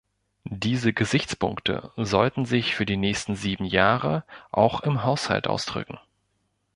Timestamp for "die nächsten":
2.87-3.35